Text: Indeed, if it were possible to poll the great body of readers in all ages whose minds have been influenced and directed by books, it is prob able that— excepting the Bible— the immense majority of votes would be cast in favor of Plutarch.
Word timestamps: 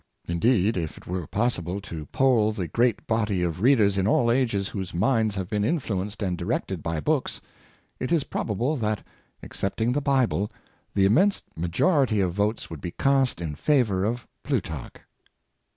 Indeed, 0.27 0.77
if 0.77 0.97
it 0.97 1.05
were 1.05 1.27
possible 1.27 1.79
to 1.81 2.07
poll 2.07 2.53
the 2.53 2.67
great 2.67 3.05
body 3.05 3.43
of 3.43 3.61
readers 3.61 3.99
in 3.99 4.07
all 4.07 4.31
ages 4.31 4.69
whose 4.69 4.95
minds 4.95 5.35
have 5.35 5.47
been 5.47 5.63
influenced 5.63 6.23
and 6.23 6.35
directed 6.35 6.81
by 6.81 6.99
books, 6.99 7.39
it 7.99 8.11
is 8.11 8.23
prob 8.23 8.49
able 8.49 8.75
that— 8.77 9.05
excepting 9.43 9.91
the 9.91 10.01
Bible— 10.01 10.51
the 10.95 11.05
immense 11.05 11.43
majority 11.55 12.19
of 12.19 12.33
votes 12.33 12.67
would 12.67 12.81
be 12.81 12.89
cast 12.97 13.39
in 13.41 13.53
favor 13.53 14.03
of 14.03 14.25
Plutarch. 14.41 14.95